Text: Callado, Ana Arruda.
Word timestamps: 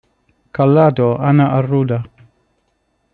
Callado, 0.55 1.09
Ana 1.29 1.45
Arruda. 1.59 1.99